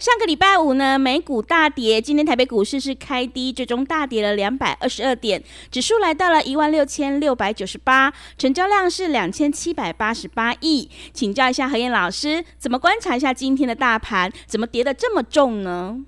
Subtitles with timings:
[0.00, 2.00] 上个礼拜五呢，美股大跌。
[2.00, 10.88] 今天台北股市是开低，最终大跌了两百二十二点，指数来到了一万六千六百九十八，成交量是两千七百八十八亿。
[11.12, 15.98] 请教一下何燕老师，怎么观察一下今天的大盘，怎么跌的这么重呢？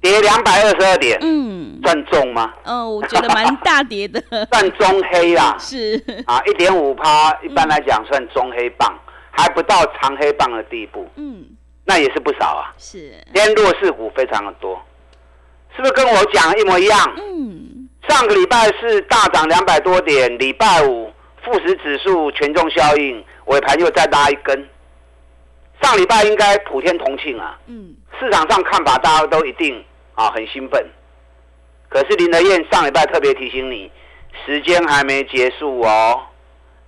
[0.00, 2.54] 跌两百二十二点，嗯，算重吗？
[2.64, 5.56] 哦，我觉得蛮大跌的， 算中黑啦。
[5.58, 8.96] 是啊，一点五趴，一般来讲算中黑棒，
[9.32, 11.04] 还不到长黑棒的地步。
[11.16, 11.44] 嗯。
[11.84, 14.80] 那也是不少啊，是，今天弱势股非常的多，
[15.74, 16.98] 是不是跟我讲一模一样？
[17.18, 21.12] 嗯，上个礼拜是大涨两百多点，礼拜五
[21.44, 24.68] 富时指数权重效应尾盘又再拉一根，
[25.82, 30.86] 上礼拜应该普天同庆啊，嗯，市场上看法大家都一定啊很兴奋，
[31.88, 33.90] 可是林德燕上礼拜特别提醒你，
[34.46, 36.22] 时间还没结束哦。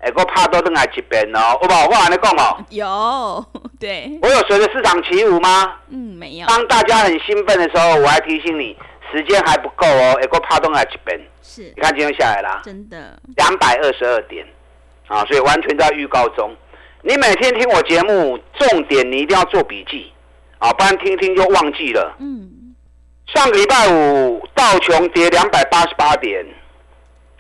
[0.05, 1.91] 哎，我怕多等下一遍哦，有无？
[1.91, 3.45] 我跟你讲哦，有，
[3.81, 4.19] 对。
[4.21, 5.77] 我有随着市场起舞吗？
[5.89, 6.47] 嗯，没有。
[6.47, 8.77] 当大家很兴奋的时候，我还提醒你，
[9.11, 10.19] 时间还不够哦。
[10.21, 11.19] 哎，我怕多等下一遍。
[11.41, 11.63] 是。
[11.75, 13.19] 你看今天下来啦，真的。
[13.37, 14.47] 两百二十二点，
[15.07, 16.55] 啊，所以完全在预告中。
[17.01, 20.13] 你每天听我节目，重点你一定要做笔记，
[20.59, 22.15] 啊，不然听听就忘记了。
[22.19, 22.75] 嗯。
[23.35, 26.45] 上个礼拜五道琼跌两百八十八点，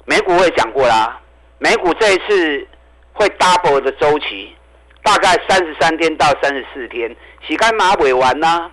[0.07, 1.21] 美股我也讲过啦。
[1.59, 2.67] 美股这一次
[3.13, 4.55] 会 double 的周期，
[5.03, 7.15] 大概三十三天到三十四天，
[7.47, 8.71] 洗干马尾完啦。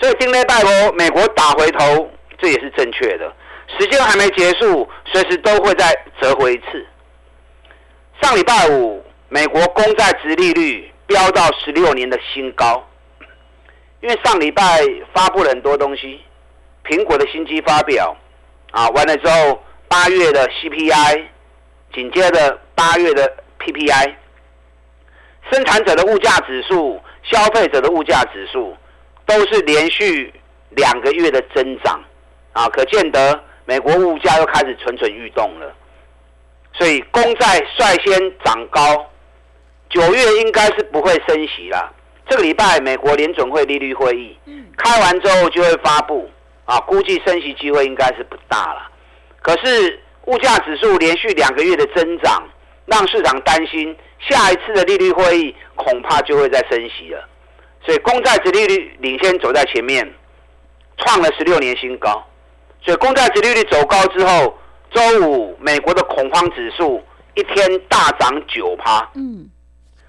[0.00, 3.32] 所以今天拜罗美国打回头，这也是正确的。
[3.78, 6.86] 时间还没结束，随时都会再折回一次。
[8.22, 12.86] 上礼拜五，美国公债值利率飙到十六年的新高，
[14.00, 14.62] 因为上礼拜
[15.12, 16.20] 发布了很多东西，
[16.84, 18.14] 苹果的新机发表
[18.72, 21.24] 啊，完了之后八月的 CPI。
[21.94, 24.14] 紧接着八月的 PPI，
[25.50, 28.76] 生产者的物价指数、消费者的物价指数
[29.24, 30.34] 都是连续
[30.70, 32.02] 两个月的增长，
[32.52, 35.72] 啊，可见得美国物价又开始蠢蠢欲动了。
[36.72, 39.08] 所以公债率先涨高，
[39.88, 41.94] 九月应该是不会升息了。
[42.28, 44.36] 这个礼拜美国联准会利率会议
[44.76, 46.28] 开完之后就会发布，
[46.64, 48.90] 啊，估计升息机会应该是不大了。
[49.40, 50.00] 可是。
[50.26, 52.42] 物价指数连续两个月的增长，
[52.86, 57.28] 让市场担心下一次的利率会议恐怕就会再升息了。
[57.84, 60.10] 所以公债值利率领先走在前面，
[60.96, 62.24] 创了十六年新高。
[62.80, 64.56] 所以公债值利率走高之后，
[64.90, 67.02] 周五美国的恐慌指数
[67.34, 69.06] 一天大涨九趴。
[69.14, 69.46] 嗯，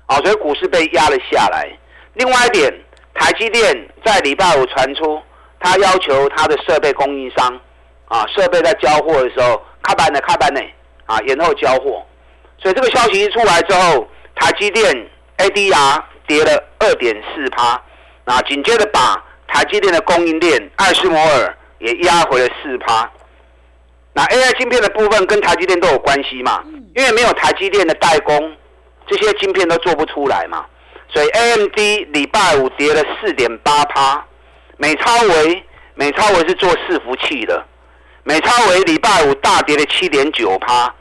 [0.05, 1.69] 好，所以股市被压了下来。
[2.13, 2.73] 另外一点，
[3.13, 5.21] 台积电在礼拜五传出，
[5.59, 7.59] 他要求他的设备供应商
[8.05, 9.61] 啊，设备在交货的时候。
[9.85, 10.59] 开板的开板呢，
[11.05, 12.03] 啊，延后交货，
[12.57, 14.83] 所以这个消息一出来之后，台积电
[15.37, 17.79] ADR 跌了二点四趴，
[18.25, 23.09] 那，紧接着把台积电的供应链爱斯摩尔也压回了四趴。
[24.13, 26.63] 那 AI 晶片的部分跟台积电都有关系嘛，
[26.95, 28.55] 因为没有台积电的代工，
[29.05, 30.65] 这些晶片都做不出来嘛，
[31.09, 31.77] 所以 AMD
[32.13, 34.25] 礼拜五跌了四点八趴，
[34.77, 35.63] 美超维
[35.93, 37.63] 美超维是做伺服器的。
[38.27, 40.91] 美超为礼拜五大跌了七点九趴，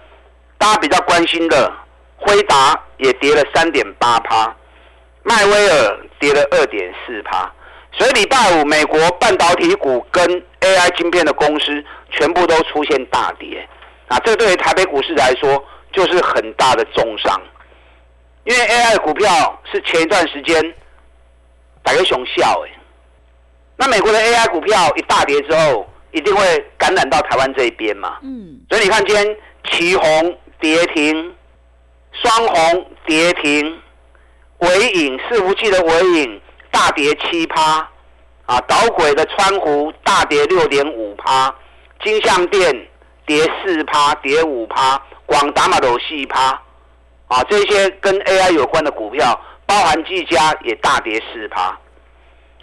[0.58, 1.72] 大家比较关心的
[2.18, 4.54] 辉达也跌了三点八趴，
[5.22, 7.50] 迈威尔跌了二点四趴，
[7.92, 10.22] 所以礼拜五美国半导体股跟
[10.60, 13.66] AI 晶片的公司全部都出现大跌，
[14.08, 17.40] 啊，这对于台北股市来说就是很大的重伤，
[18.44, 20.74] 因为 AI 股票是前一段时间
[21.82, 22.70] 打个熊笑哎，
[23.76, 25.88] 那美国的 AI 股票一大跌之后。
[26.14, 28.18] 一定会感染到台湾这一边嘛？
[28.22, 29.36] 嗯，所以你看今天
[29.70, 31.34] 旗红跌停，
[32.12, 33.80] 双红跌停，
[34.58, 36.40] 尾影伺服器的尾影
[36.70, 37.88] 大跌七趴，
[38.46, 41.52] 啊，导轨的川湖大跌六点五趴，
[42.04, 42.88] 金相店
[43.26, 46.62] 跌四趴，跌五趴，广达嘛都四趴，
[47.26, 51.76] 啊，这些跟 AI 有关的股票，包含技嘉也大跌四趴。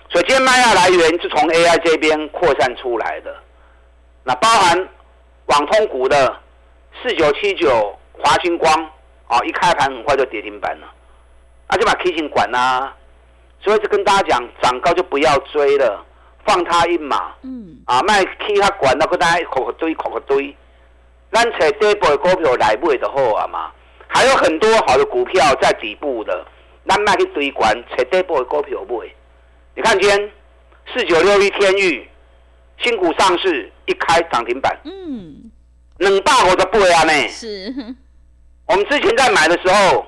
[0.10, 3.34] 所以今天卖压来源是从 AI 这边扩散出来的，
[4.24, 4.90] 那包含
[5.48, 6.36] 网通股的
[7.02, 8.74] 四九七九华星光
[9.28, 10.88] 啊，一开盘很快就跌停板了，
[11.68, 12.96] 啊就把 K 线管啦。
[13.64, 16.04] 所以就跟大家讲，涨高就不要追了，
[16.46, 17.32] 放它一马。
[17.44, 17.78] 嗯。
[17.86, 20.56] 啊，卖 K 它管到跟大家口口堆口口堆，
[21.32, 23.72] 咱找底部的股票来买就好啊嘛。
[24.08, 26.46] 还有很多好的股票在底部的，
[26.88, 29.08] 咱卖去堆管找底部的股票买。
[29.76, 30.32] 你看今天
[30.94, 32.10] 四九六一天域
[32.80, 35.52] 新股上市一开涨停板，嗯，
[35.98, 37.28] 冷大我的不会啊呢。
[37.30, 37.74] 是，
[38.68, 40.06] 我们之前在买的时候，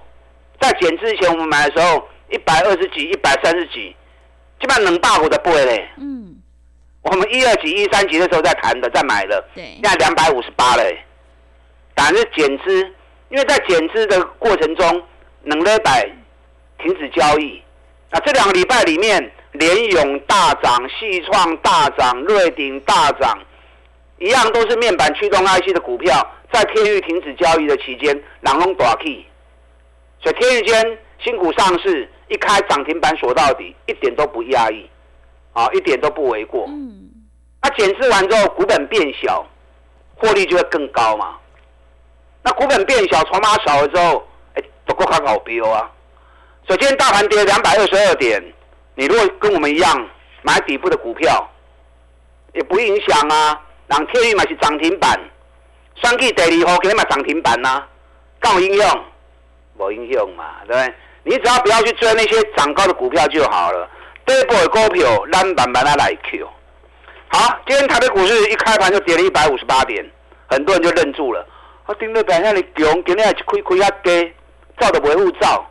[0.60, 3.96] 在减之前我们买的时候一百二十几、一百三十几，
[4.60, 5.90] 基本上冷大我的不会嘞。
[5.98, 6.36] 嗯，
[7.02, 11.04] 我们一二级、一三级的时候在谈的、在买的，对，现在两百五十八嘞。
[11.96, 12.80] 但是减资，
[13.30, 15.04] 因为在减资的过程中，
[15.44, 16.10] 冷了百
[16.80, 17.62] 停止交易。
[18.12, 19.32] 那这两个礼拜里面。
[19.54, 23.38] 联勇大涨，细创大涨，瑞鼎大涨，
[24.20, 26.16] 一样都是面板驱动 IC 的股票，
[26.52, 29.26] 在天域停止交易的期间，朗隆大 K，
[30.22, 34.90] 所以天域间新股上市一开涨停板锁到底，一点都不压抑，
[35.52, 36.66] 啊，一点都不为过。
[36.68, 37.10] 嗯，
[37.62, 39.46] 那减资完之后，股本变小，
[40.16, 41.36] 获利就会更高嘛。
[42.44, 45.90] 那股本变小，筹码少了之后，哎，都够看好标啊。
[46.70, 48.42] 首先，大盘跌两百二十二点。
[48.96, 50.10] 你如果跟我们一样
[50.44, 51.50] 买底部的股票，
[52.54, 53.62] 也不影响啊。
[53.88, 55.20] 让天宇嘛是涨停板，
[55.96, 57.84] 双 K 第二号给你买涨停板呐，
[58.40, 59.04] 干有应用？
[59.78, 60.94] 无应用嘛，对不对？
[61.24, 63.90] 你只要不要去追那些涨高的股票就好了。
[64.26, 66.48] 底部的股票，咱慢慢来 Q。
[67.30, 70.06] 好，今天台北股市一开盘就跌了一百五十八点，
[70.48, 71.46] 很多人就愣住了。
[71.86, 74.32] 我盯着表现你强，今天还亏亏下低，
[74.80, 75.66] 照的维护照，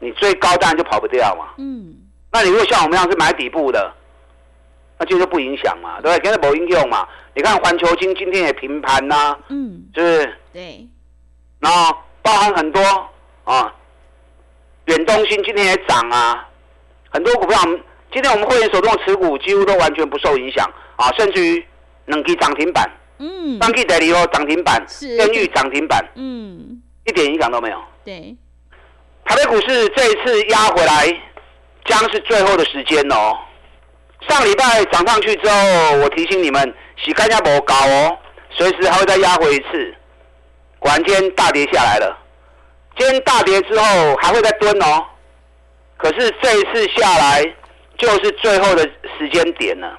[0.00, 1.46] 你最高当然就跑不掉嘛。
[1.58, 1.94] 嗯。
[2.32, 3.94] 那你如果像我们这样是买底部的，
[4.98, 6.30] 那就不影响嘛，对不对？
[6.30, 7.06] 跟着某应用嘛。
[7.34, 10.34] 你看环球金今天也平盘呐，嗯，是不是？
[10.52, 10.86] 对。
[11.60, 12.80] 然后包含很多
[13.44, 13.74] 啊，
[14.86, 16.48] 远东新今天也涨啊，
[17.10, 17.58] 很多股票，
[18.12, 20.66] 今天我们会员手中的持股几乎都完全不受影响
[20.96, 21.66] 啊，甚至于
[22.06, 27.82] 能给涨停板，嗯，三 K 代理哦涨停板，天域涨停板，嗯，一点影响都没有。
[28.04, 28.34] 对。
[29.24, 31.22] 台北股市这一次压回来。
[31.88, 33.32] 将是最后的时间哦。
[34.28, 38.18] 上礼拜涨上去之后，我提醒你们，洗干净不高哦，
[38.50, 39.94] 随时还会再压回一次。
[40.78, 42.18] 果然今天大跌下来了，
[42.98, 45.04] 今天大跌之后还会再蹲哦。
[45.96, 47.44] 可是这一次下来
[47.98, 48.82] 就是最后的
[49.18, 49.98] 时间点了。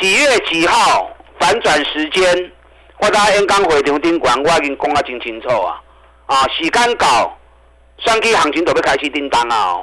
[0.00, 2.52] 几月几号反转时间？
[2.98, 5.80] 我在演讲会场顶管，我已经讲得真清楚啊！
[6.26, 7.34] 啊，时间到，
[7.98, 9.80] 双 K 行情都要开始叮当啊！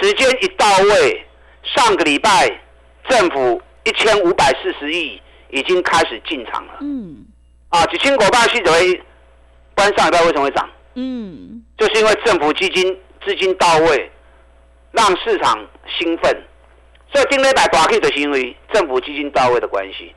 [0.00, 1.26] 时间一到位，
[1.64, 2.48] 上个礼拜
[3.08, 5.20] 政府一千五百四十亿
[5.50, 6.74] 已经开始进场了。
[6.80, 7.24] 嗯，
[7.68, 9.02] 啊，几千股半系怎么会？
[9.74, 10.68] 关上礼拜为什么会涨？
[10.94, 14.10] 嗯，就是因为政府基金资金到位，
[14.92, 15.58] 让市场
[15.98, 16.34] 兴奋，
[17.12, 20.14] 所以今天百大 K 的行为，政府基金到位的关系。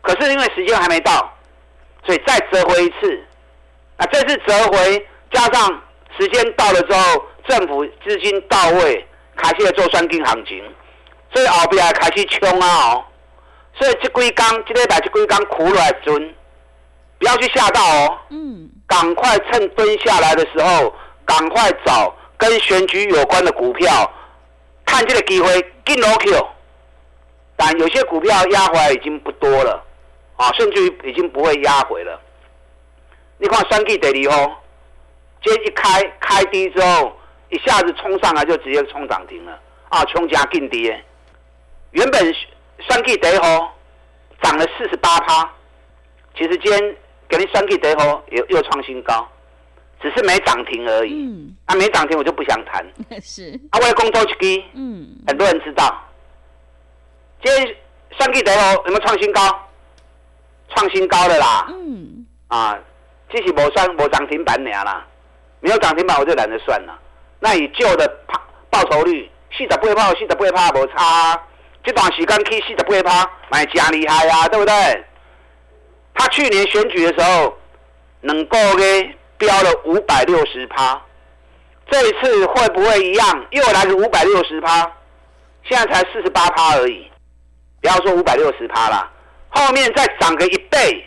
[0.00, 1.36] 可是因为时间还没到，
[2.06, 3.22] 所以再折回一次。
[3.96, 5.82] 啊，这次折回加上
[6.18, 9.06] 时间到了之后，政府资金到位。
[9.36, 10.62] 开始来做双金行情，
[11.32, 12.94] 所以后边开始冲啊！
[12.94, 13.04] 哦，
[13.78, 16.34] 所以这几天、这礼拜、这几天苦来准，
[17.18, 18.18] 不要去吓到哦。
[18.30, 18.68] 嗯。
[18.86, 20.92] 赶快趁蹲下来的时候，
[21.24, 24.10] 赶快找跟选举有关的股票，
[24.84, 26.34] 看这个机会进落去。
[27.56, 29.84] 但有些股票压回来已经不多了，
[30.36, 32.20] 啊，甚至于已经不会压回了。
[33.38, 34.56] 你看双金第二哦，
[35.44, 37.16] 今天一开开低之后。
[37.52, 40.04] 一下子冲上来就直接冲涨停了啊！
[40.04, 41.04] 冲加劲跌，
[41.92, 42.34] 原本
[42.88, 43.68] 三 K 得吼
[44.42, 45.50] 涨了四十八趴，
[46.36, 46.96] 其实今天
[47.28, 49.28] 给你三 K 得吼又又创新高，
[50.00, 51.12] 只是没涨停而已。
[51.12, 52.86] 嗯，啊没涨停我就不想谈。
[53.22, 53.58] 是。
[53.70, 56.00] 啊，为工作去低，嗯，很多人知道。
[57.42, 57.76] 今天
[58.18, 59.40] 三 K 得吼有没有创新高？
[60.74, 61.66] 创新高的啦。
[61.70, 62.26] 嗯。
[62.48, 62.78] 啊，
[63.28, 65.06] 这是无算无涨停板尔啦，
[65.60, 66.98] 没有涨停板我就懒得算了。
[67.40, 71.42] 那以旧的报报酬率，四十八趴，四十八趴无差。
[71.82, 75.04] 这段时间去四十八趴，买真厉害啊，对不对？
[76.14, 77.56] 他去年选举的时候，
[78.20, 81.00] 能够给标了五百六十趴，
[81.90, 83.46] 这一次会不会一样？
[83.50, 84.90] 又来个五百六十趴？
[85.64, 87.10] 现在才四十八趴而已，
[87.80, 89.10] 不要说五百六十趴啦，
[89.48, 91.04] 后面再涨个一倍，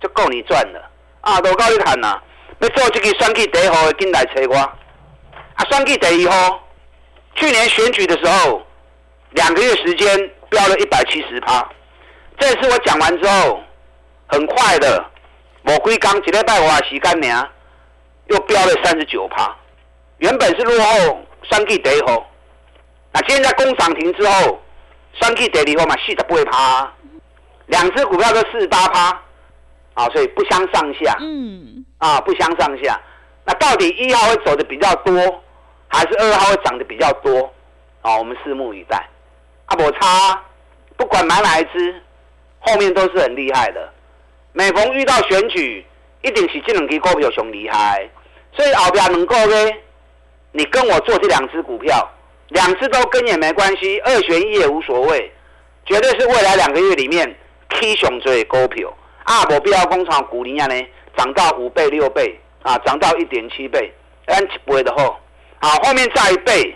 [0.00, 1.40] 就够你赚了啊！
[1.40, 2.20] 都告你谈呐，
[2.60, 4.56] 要做这个选举第一号的，进来找我。
[4.56, 6.60] 啊，双 K 第一号，
[7.34, 8.66] 去年选举的时候，
[9.30, 11.66] 两个月时间飙了一百七十趴。
[12.38, 13.60] 这次我讲完之后，
[14.26, 15.04] 很快的，
[15.64, 17.48] 我归刚几礼拜话时间呢，
[18.26, 19.54] 又飙了三十九趴。
[20.18, 21.20] 原本是落后
[21.50, 22.24] 三 K 第一后，
[23.12, 24.60] 那今天在攻涨停之后，
[25.20, 26.92] 三 K 第二后嘛，四十八趴，
[27.66, 29.22] 两只股票都四十八趴，
[29.94, 31.16] 啊，所以不相上下。
[31.20, 31.84] 嗯。
[31.98, 32.98] 啊，不相上下。
[33.44, 35.14] 那到底一号会走的比较多，
[35.88, 37.52] 还是二号会涨的比较多？
[38.00, 39.06] 啊，我们拭目以待。
[39.70, 40.42] 阿伯差，
[40.96, 42.02] 不管买哪一只，
[42.58, 43.88] 后面都是很厉害的。
[44.52, 45.86] 每逢遇到选举，
[46.22, 48.08] 一定是这两支股票熊厉害。
[48.52, 49.72] 所以后边能够呢，
[50.50, 52.10] 你跟我做这两只股票，
[52.48, 55.32] 两只都跟也没关系，二选一也无所谓，
[55.86, 57.32] 绝对是未来两个月里面
[57.68, 58.92] K 熊最股票。
[59.22, 60.74] 阿伯必要工厂股龄呢，
[61.16, 63.92] 涨到五倍六倍啊，涨到一点七倍，
[64.26, 65.16] 按一倍的后，
[65.60, 66.74] 好，后面再一倍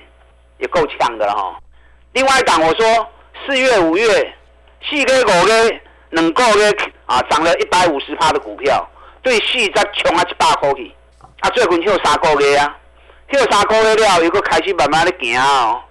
[0.59, 1.59] 也够呛的了哈。
[2.15, 3.09] 另外一档我说
[3.45, 4.07] 四月五月
[4.89, 5.81] 四个五月
[6.11, 6.73] 两个月
[7.07, 8.89] 啊涨了一百五十趴的股票，
[9.21, 10.95] 对四十冲啊一百块去，
[11.41, 12.79] 啊最近跳三个月啊，
[13.29, 15.83] 跳三个月了，又个开始慢慢的行哦。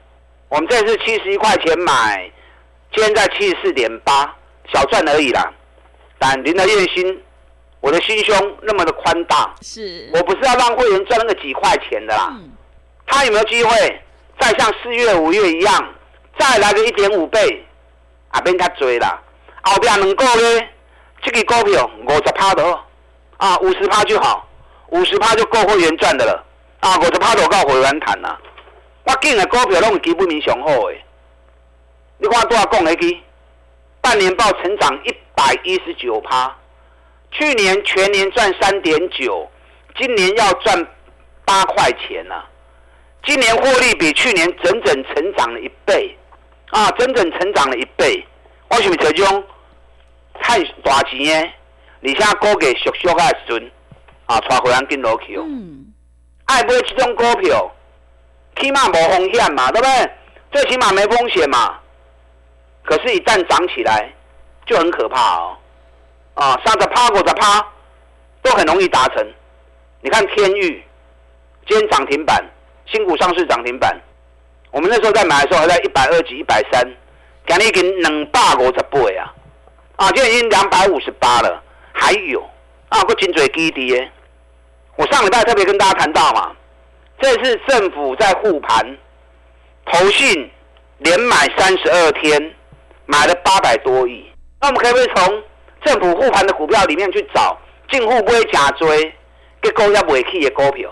[0.48, 2.32] 我们这次七十一块钱买，
[2.96, 4.34] 今天在七十四点八，
[4.74, 5.52] 小赚而已啦。
[6.18, 7.22] 但您的月薪，
[7.82, 12.34] 我的心胸那么的宽大，是我不是要让会员赚那个几块钱的啦。
[13.06, 14.02] 他有没有机会
[14.40, 15.94] 再像四月五月一样？
[16.38, 17.66] 再来个一点五倍，
[18.30, 19.22] 啊，免较多啦。
[19.64, 20.70] 后边两个月，
[21.22, 22.80] 这个股票五十趴的，
[23.38, 24.48] 啊，五十趴就好，
[24.90, 26.46] 五十趴就够会员赚的了。
[26.80, 28.38] 啊，五十趴都够会员谈啦。
[29.06, 31.04] 我见的股票拢基本面上好诶。
[32.18, 33.22] 你看多少讲的去？
[34.02, 36.54] 半年报成长一百一十九趴，
[37.32, 39.50] 去年全年赚三点九，
[39.98, 40.86] 今年要赚
[41.46, 42.36] 八块钱呢。
[43.24, 46.18] 今年获利比去年整整成长了一倍。
[46.74, 48.26] 啊，整整成长了一倍，
[48.70, 49.44] 我是不是这种
[50.42, 51.54] 太大钱
[52.02, 52.10] 的？
[52.10, 53.72] 而且股价熟熟的时阵，
[54.26, 55.44] 啊，带回人跟落去哦。
[55.48, 55.86] 嗯。
[56.46, 57.72] 爱买这种股票，
[58.60, 60.12] 起码无风险嘛，对不对？
[60.52, 61.80] 最起码没风险嘛。
[62.84, 64.12] 可是，一旦涨起来，
[64.66, 65.56] 就很可怕哦。
[66.34, 67.64] 啊，三十趴、五十趴，
[68.42, 69.26] 都很容易达成。
[70.02, 70.84] 你看天域，
[71.68, 72.44] 今天涨停板，
[72.88, 73.96] 新股上市涨停板。
[74.74, 76.84] 我们那时候在买的时候还在一百二几、一百三，
[77.46, 79.32] 今天已经两百五十倍啊！
[79.98, 81.62] 啊，现在已经两百五十八了，
[81.92, 82.44] 还有
[82.90, 84.12] 啊，个金嘴基底耶！
[84.96, 86.52] 我上礼拜特别跟大家谈到嘛，
[87.22, 88.98] 这是政府在护盘，
[89.86, 90.50] 投信
[90.98, 92.56] 连买三十二天，
[93.06, 94.26] 买了八百多亿。
[94.60, 95.44] 那我们可不可以从
[95.86, 97.56] 政府护盘的股票里面去找
[97.92, 99.14] 进户不会假追，
[99.62, 100.90] 结果也不会去的股票？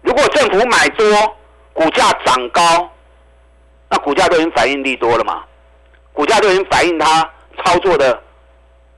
[0.00, 1.36] 如果政府买多，
[1.74, 2.90] 股价涨高。
[3.88, 5.44] 那股价都已经反映利多了嘛？
[6.12, 7.28] 股价都已经反映它
[7.64, 8.22] 操作的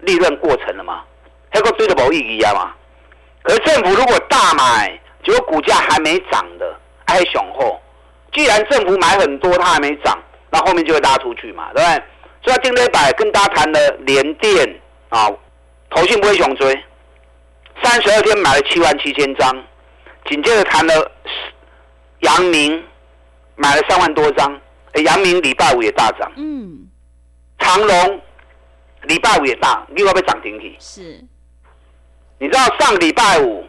[0.00, 1.02] 利润过程了嘛？
[1.50, 2.73] 还个对的冇意义啊嘛？
[3.43, 7.81] 可是政府如果大买，结果股价还没涨的，还雄厚。
[8.33, 10.19] 既然政府买很多，它还没涨，
[10.50, 12.02] 那后面就会拉出去嘛，对不对？
[12.43, 15.31] 所以今天百跟大家谈的联电啊，
[15.90, 16.85] 投信不会熊追，
[17.83, 19.64] 三十二天买了七万七千张，
[20.26, 21.11] 紧接着谈了
[22.21, 22.85] 阳明
[23.55, 24.61] 买了三万多张。
[25.03, 26.87] 阳明礼拜五也大涨，嗯，
[27.59, 28.21] 长隆
[29.03, 30.76] 礼拜五也大，另外被涨停体。
[30.79, 31.23] 是，
[32.38, 33.65] 你知道上礼拜五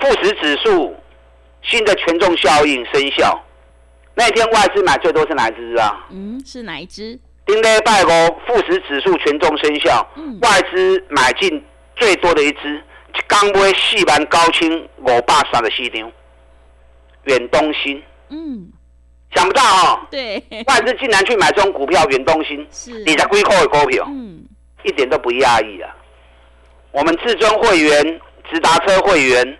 [0.00, 0.94] 富时指数
[1.62, 3.42] 新的权重效应生效，
[4.14, 6.06] 那天外资买最多是哪一只啊？
[6.10, 7.18] 嗯，是哪一只？
[7.46, 8.08] 丁礼拜五
[8.46, 10.06] 富时指数权重生效，
[10.42, 11.64] 外资买进
[11.96, 12.82] 最多的一只，
[13.26, 16.10] 刚买四万高清五百三的四张，
[17.24, 18.02] 远东新。
[18.28, 18.72] 嗯。
[19.34, 24.44] 想不到哦，对，外资竟然去买这种股票，远东新，是你在龟壳的股票，嗯，
[24.82, 25.88] 一点都不压抑啊。
[26.90, 28.20] 我们至尊会员、
[28.50, 29.58] 直达车会员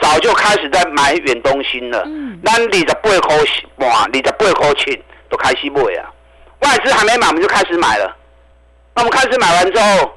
[0.00, 3.36] 早就开始在买远东新了，嗯，那你的八块
[3.76, 6.10] 哇，你的八块钱都开始买啊。
[6.60, 8.16] 外资还没买，我们就开始买了。
[8.94, 10.12] 那我们开始买完之后，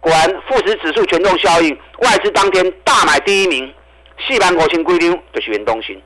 [0.00, 3.72] 果然富时指数权重效应，外资当天大买第一名，
[4.18, 6.00] 四万五千规定就是远东新。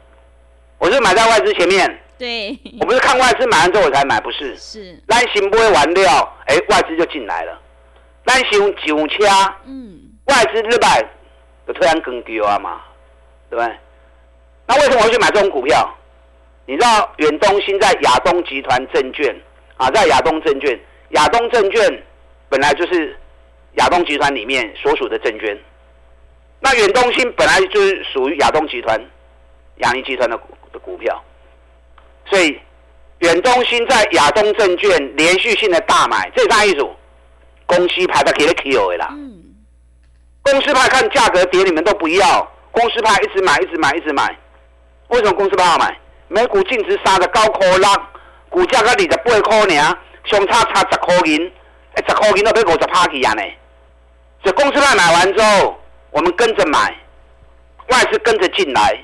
[0.85, 7.59] 我是买在外资前面，对，我不是看外资买完之后我才买，不是，是，单行不会完掉，哎，外资就进来了，
[8.23, 11.03] 单行九掐，嗯，外资日百
[11.67, 12.83] 就突然更丢啊嘛，
[13.49, 13.75] 对不对？
[14.67, 15.89] 那为什么会去买这种股票？
[16.67, 19.35] 你知道远东新在亚东集团证券
[19.79, 20.79] 啊，在亚东证券，
[21.13, 22.03] 亚东证券
[22.51, 23.19] 本来就是
[23.77, 25.59] 亚东集团里面所属的证券，
[26.61, 29.01] 那远东新本来就是属于亚东集团。
[29.79, 31.23] 亚尼集团的股的股票，
[32.27, 32.61] 所以
[33.21, 36.87] 远东新在亚东证券连续性的大买，这是啥意思？
[37.65, 39.09] 公司派的给你 Q 的啦。
[39.13, 39.43] 嗯。
[40.43, 42.47] 公司派看价格跌，你们都不要。
[42.71, 44.37] 公司派一直买，一直买，一直买。
[45.09, 45.99] 为什么公司派要买？
[46.29, 47.89] 每股净值三十九块六，
[48.51, 51.51] 股价才二十八块尔，相差差十块银，
[51.95, 53.43] 哎，十块银都要五十趴去啊呢。
[54.43, 56.95] 所以公司派买完之后，我们跟着买，
[57.89, 59.03] 外资跟着进来。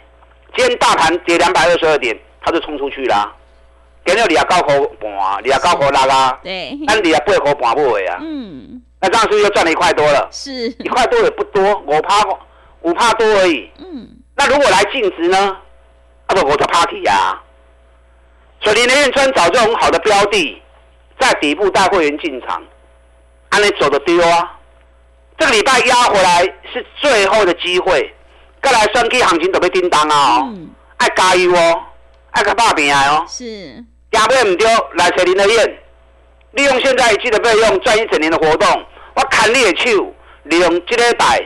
[0.57, 3.33] 今天大盘跌两百二十二点，他就冲出去啦。
[4.05, 6.39] 给了二十九块半，你也高块六啊。
[6.43, 6.79] 对。
[6.89, 8.19] 按二十八块半不回啊。
[8.21, 8.83] 嗯。
[9.01, 10.29] 那这样是不是又赚了一块多了？
[10.33, 10.53] 是。
[10.53, 12.23] 一块多也不多，五趴
[12.81, 13.71] 五趴多而已。
[13.79, 14.09] 嗯。
[14.35, 15.57] 那如果来净值呢？
[16.27, 17.43] 啊不我的 party 啊。
[18.63, 20.61] 所以林彦川找这种好的标的，
[21.19, 22.63] 在底部带会员进场，
[23.51, 24.59] 按你走的丢啊。
[25.39, 26.43] 这个礼拜压回来
[26.73, 28.15] 是最后的机会。
[28.63, 30.39] 再来算起行情就要叮当啊！
[30.39, 30.55] 哦，
[30.99, 31.83] 爱加油哦，
[32.33, 33.09] 爱个霸平啊！
[33.09, 33.85] 哦，是。
[34.11, 35.79] 价位唔对，来找林德燕，
[36.53, 40.13] 利用现在记得备用赚一整年的活动，我砍你的手，
[40.45, 41.41] 利用这个拜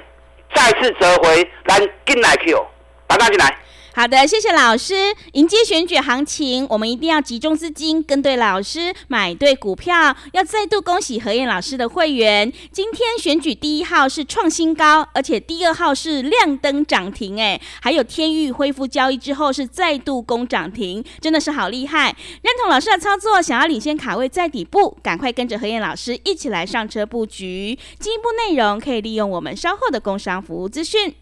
[0.55, 2.67] 再次折回，来进来去哦
[3.07, 3.57] 打单进来。
[3.97, 5.15] 好的，谢谢老师。
[5.35, 10.17] 迎接选举行情，我们一定要集中资金，跟对老师，买对股票。
[10.33, 22.17] 要再度恭喜何燕老师的会员，今天选举第一号是创新高，而且第二号是亮灯涨停，哎，还有天域恢复交易之后是再度攻涨停，真的是好厉害。
[22.43, 27.79] 认同老师的操作，想要领先卡位在底部，赶快跟着何燕老师一起来上车布局。
[28.01, 31.15] 进一步内容可以利用我们稍后的工商服务资讯。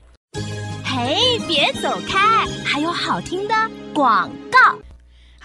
[0.94, 2.44] 嘿，别走开！
[2.66, 3.54] 还有好听的
[3.94, 4.76] 广告。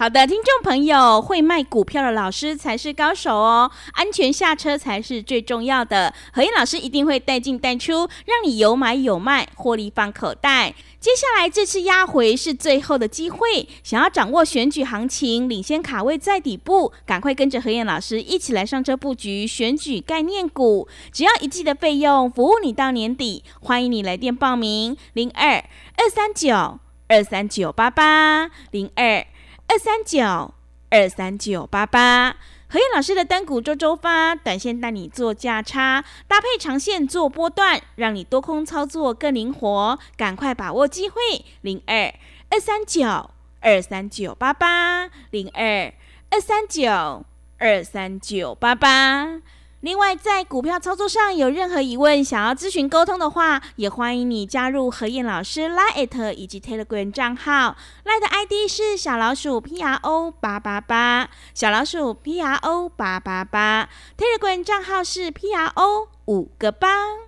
[0.00, 6.14] 好的，听众朋友，会卖股票的老师才是高手哦，安全下车才是最重要的。
[6.32, 10.72] 何燕老师一定会带进带出，让你有买有卖，获利放口袋。
[11.00, 23.42] 接下来这次压回是最后的机会，想要掌握选举行情，领先卡位在底部，赶快跟着何燕老师一起来上车布局选举概念股，只要一季的费用，服务你到年底。
[23.60, 25.56] 欢迎你来电报名：零二
[25.96, 29.26] 二三九二三九八八零二。
[29.70, 30.54] 二三九
[30.88, 32.36] 二三九八八，
[32.68, 41.20] 何燕老师的单股周周发，短线带你做价差，搭配长线做波段，让你多空操作更灵活，赶快把握机会。
[41.60, 42.14] 零二
[42.48, 45.92] 二三九二三九八八，零二
[46.30, 47.26] 二三九
[47.58, 49.42] 二三九八八。
[49.80, 57.76] 另外，在股票操作上有任何疑问，想要咨询沟通的话，也欢迎你加入何燕老师 Line 以及 Telegram 账号。
[58.04, 63.88] Line 的 ID 是小老鼠 P R O 八八八，小老鼠 P R O 八八八。
[64.16, 67.27] Telegram 账号是 P R O 五个八。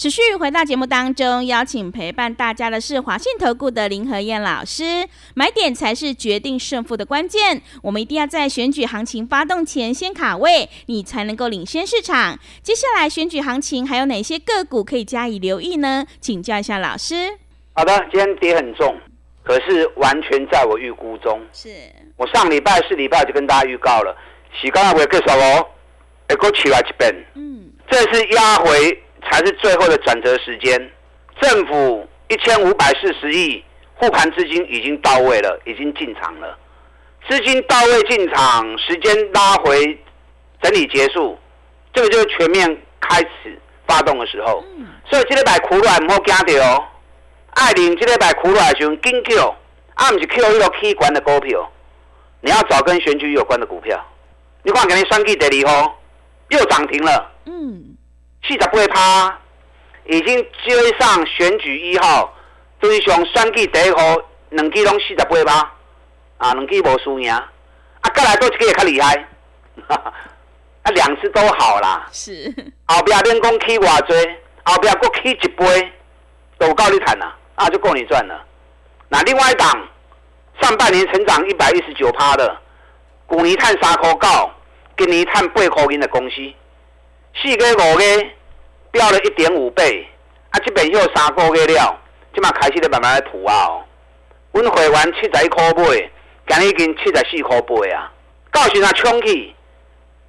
[0.00, 5.06] 持续回到节目当中，邀请陪伴大家的是华信投顾的林和燕老师。
[5.34, 12.38] 买点才是决定胜负的关键，我们一定要在选举行情发动前先卡位，你才能够领先市场。
[12.62, 16.06] 接下来选举行情还有哪些个股可以加以留意呢？
[16.18, 17.36] 请教一下老师。
[17.74, 18.98] 好的，今天跌很重，
[19.44, 21.38] 可是完全在我预估中。
[21.52, 21.68] 是
[22.16, 24.16] 我上礼拜四礼拜就跟大家预告了，
[24.58, 25.66] 洗刚才会介绍哦，
[26.30, 27.14] 会过起来一遍。
[27.34, 28.98] 嗯，这是压回。
[29.22, 30.90] 才是最后的转折时间，
[31.40, 33.62] 政府一千五百四十亿
[33.94, 36.58] 护盘资金已经到位了，已经进场了。
[37.28, 39.98] 资金到位进场，时间拉回，
[40.62, 41.38] 整理结束，
[41.92, 44.64] 这个就是全面开始发动的时候。
[45.08, 46.88] 所以这礼拜苦软莫惊到，
[47.50, 49.54] 爱领这礼拜苦软时紧叫，
[49.94, 51.70] 啊，不是 Q 一个 K 管的股票，
[52.40, 54.02] 你要找跟选举有关的股票。
[54.62, 55.98] 你看，给你算计第二号
[56.48, 57.32] 又涨停了。
[57.44, 57.89] 嗯。
[58.42, 59.38] 四十八趴，
[60.06, 62.34] 已经追上选举一号，
[62.80, 64.16] 追上选举第一号，
[64.50, 65.72] 两支拢四十八趴，
[66.38, 67.48] 啊，两支无输赢，啊，
[68.14, 69.28] 再来多一个也较厉害，
[69.88, 72.08] 啊，两次都好啦。
[72.10, 72.52] 是。
[72.86, 74.16] 后边连讲起偌多，
[74.64, 75.92] 后壁搁起一杯，
[76.58, 78.44] 都够你赚啦，啊，就够你赚了。
[79.08, 79.68] 那另外一档，
[80.60, 82.56] 上半年成长一百一十九趴的，
[83.28, 84.50] 去年赚三块九，
[84.96, 86.36] 今年赚八块银的公司。
[87.34, 88.04] 四个五个
[88.90, 90.06] 飙了一点五倍，
[90.50, 91.98] 啊，这边又三个月了，
[92.34, 93.66] 即嘛开始咧慢慢来吐啊！
[93.66, 93.84] 哦，
[94.52, 95.82] 阮会员七十一块八，
[96.48, 98.12] 今日已经七十四块八啊！
[98.52, 99.54] 到时若冲起，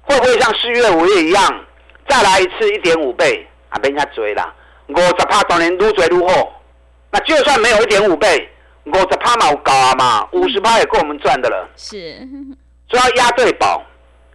[0.02, 1.64] 会不会像四月五月一样，
[2.08, 3.46] 再来一次一点五倍？
[3.68, 4.54] 啊，免遐追啦，
[4.88, 6.62] 五十趴当然愈追愈好。
[7.10, 8.48] 那就算没有一点五倍，
[8.84, 11.68] 五十趴嘛有高啊嘛，五十趴也够我们赚的了。
[11.76, 12.16] 是，
[12.88, 13.82] 所以要押对宝，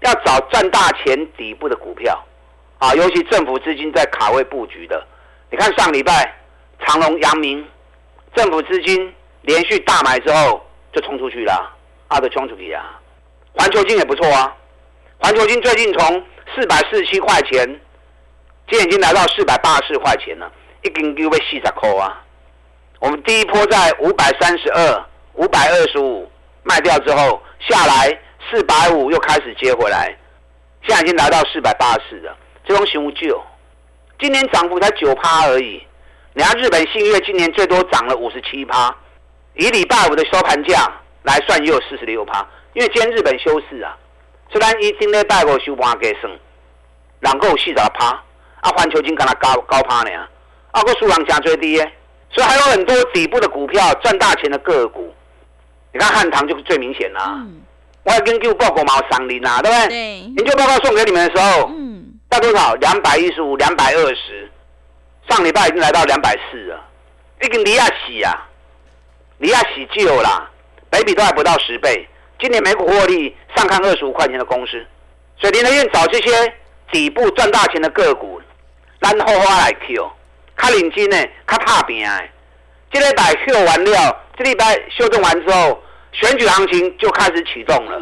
[0.01, 2.21] 要找赚大钱底部的股票。
[2.79, 5.03] 啊，尤其政府资金在卡位布局的，
[5.49, 6.35] 你看上礼拜
[6.85, 7.65] 长隆、阳明，
[8.35, 10.63] 政府资金连续大买之后
[10.93, 11.75] 就冲出去了，
[12.07, 12.99] 啊，都冲出去啊。
[13.53, 14.55] 环球金也不错啊，
[15.17, 16.23] 环球金最近从
[16.55, 17.67] 四百四十七块钱
[18.67, 20.51] 今天已经来到四百八十四块钱了，
[20.83, 22.23] 一根就被四十块啊。
[22.99, 26.31] 我们第一波在五百三十二、五百二十五
[26.63, 28.19] 卖掉之后，下来
[28.51, 30.15] 四百五又开始接回来，
[30.83, 32.37] 现在已经来到四百八十四了。
[32.67, 33.41] 这种熊旧，
[34.19, 35.81] 今年涨幅才九趴而已。
[36.33, 38.93] 你看日本信越今年最多涨了五十七趴，
[39.55, 40.85] 以礼拜五的收盘价
[41.23, 43.97] 来算也有四十六趴，因为今天日本休市啊。
[44.51, 46.29] 虽然一今天拜五收盘给升，
[47.19, 48.07] 然后四十趴，
[48.61, 50.11] 啊环球金跟它高高趴呢，
[50.71, 51.93] 啊个数量加最低耶。
[52.29, 55.13] 所以还有很多底部的股票赚大钱的个股，
[55.93, 57.41] 你看汉唐就是最明显啦。
[58.03, 59.87] 我还研究报告毛三零啊，对不对？
[59.87, 60.19] 对。
[60.19, 61.96] 研究报告送给你们的时候，嗯，
[62.29, 62.73] 大多少？
[62.75, 64.51] 两百一十五、两百二十。
[65.29, 66.81] 上礼拜已经来到两百四了，
[67.41, 68.47] 已经离亚喜啊，
[69.39, 70.49] 离亚喜旧啦，
[70.89, 72.07] 北比都还不到十倍。
[72.39, 74.85] 今年每股获利上看二十五块钱的公司，
[75.37, 76.53] 所以林德院找这些
[76.91, 78.41] 底部赚大钱的个股，
[78.99, 80.11] 然后花来 Q。
[80.57, 82.29] 较领金呢，较怕平的。
[82.89, 88.01] 这礼拜秀完了，这礼拜修正完之后，选举行情就开始启动了。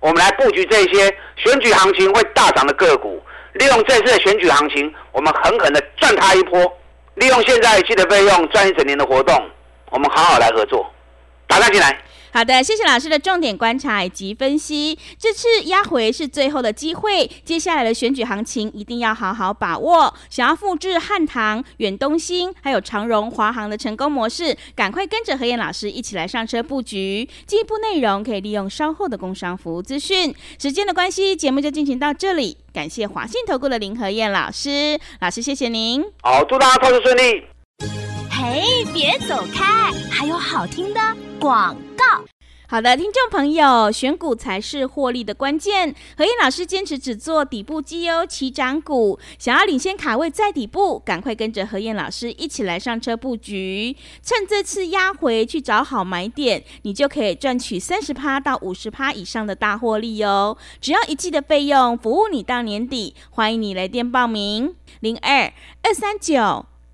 [0.00, 3.22] 我们来布局这些选举行情会大涨的个股，
[3.56, 6.60] 利用这次的选举行情，我们狠狠的赚他一波。
[7.14, 9.34] 利用现在期的费用赚一整年的活动，
[9.90, 10.86] 我们好好来合作，
[11.46, 11.98] 打开进来。
[12.36, 14.98] 好的，谢谢老师的重点观察以及分析。
[15.18, 20.12] 这次压回是最后的机会，接下来的选举行情一定要好好把握。
[20.28, 27.26] 想要复制汉唐、远东新还有长荣、华航的成功模式，赶快跟着何燕老师一起来上车布局。
[27.46, 30.34] 进一步内容可以利用稍后的工商服务资讯。
[30.60, 32.58] 时间的关系，节目就进行到这里。
[32.70, 36.04] 感谢华信投顾的林何燕老师，老师谢谢您。
[36.20, 38.15] 好，祝大家投资顺利。
[38.38, 41.00] 嘿，别走开，还有好听的
[41.40, 42.22] 广告。
[42.68, 45.94] 好的，听众朋友，选股才是获利的关键。
[46.18, 60.58] 何燕老师坚持只做底部绩优起涨股，想要领先卡位在底部，赶快跟着何燕老师一起来上车布局，趁这次压回去找好买点，你就可以赚取三十趴到五十趴以上的大获利哦。
[60.78, 65.50] 只要一季的费用，服务你到年底，欢迎你来电报名：零二
[65.82, 66.66] 二三九